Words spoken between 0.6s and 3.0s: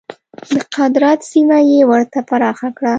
قدرت سیمه یې ورته پراخه کړه.